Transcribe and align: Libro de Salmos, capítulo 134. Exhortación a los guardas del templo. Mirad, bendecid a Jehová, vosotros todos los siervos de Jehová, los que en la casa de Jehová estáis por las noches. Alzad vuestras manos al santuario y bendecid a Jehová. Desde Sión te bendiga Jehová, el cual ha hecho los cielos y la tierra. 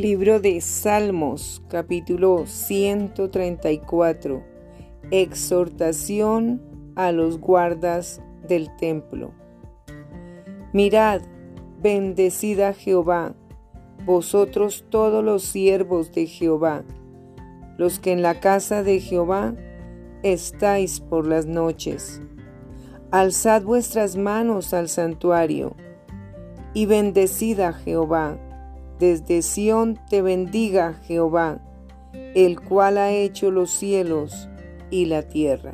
Libro 0.00 0.40
de 0.40 0.60
Salmos, 0.62 1.62
capítulo 1.68 2.46
134. 2.46 4.42
Exhortación 5.10 6.62
a 6.96 7.12
los 7.12 7.38
guardas 7.38 8.22
del 8.48 8.74
templo. 8.76 9.32
Mirad, 10.72 11.20
bendecid 11.82 12.60
a 12.60 12.72
Jehová, 12.72 13.34
vosotros 14.06 14.86
todos 14.88 15.22
los 15.22 15.42
siervos 15.42 16.12
de 16.12 16.24
Jehová, 16.24 16.82
los 17.76 17.98
que 17.98 18.12
en 18.12 18.22
la 18.22 18.40
casa 18.40 18.82
de 18.82 19.00
Jehová 19.00 19.54
estáis 20.22 21.00
por 21.00 21.26
las 21.26 21.44
noches. 21.44 22.22
Alzad 23.10 23.64
vuestras 23.64 24.16
manos 24.16 24.72
al 24.72 24.88
santuario 24.88 25.76
y 26.72 26.86
bendecid 26.86 27.60
a 27.60 27.74
Jehová. 27.74 28.38
Desde 29.00 29.40
Sión 29.40 29.98
te 30.10 30.20
bendiga 30.20 30.92
Jehová, 31.06 31.58
el 32.34 32.60
cual 32.60 32.98
ha 32.98 33.10
hecho 33.10 33.50
los 33.50 33.70
cielos 33.70 34.50
y 34.90 35.06
la 35.06 35.22
tierra. 35.22 35.72